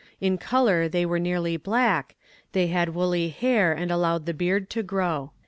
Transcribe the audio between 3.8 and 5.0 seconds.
allowed the beard to